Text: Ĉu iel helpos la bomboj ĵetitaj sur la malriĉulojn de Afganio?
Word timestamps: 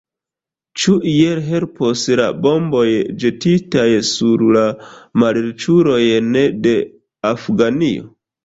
Ĉu 0.83 0.93
iel 1.11 1.41
helpos 1.49 2.05
la 2.21 2.25
bomboj 2.45 2.85
ĵetitaj 3.25 3.85
sur 4.15 4.47
la 4.57 4.65
malriĉulojn 5.25 6.35
de 6.67 6.77
Afganio? 7.35 8.11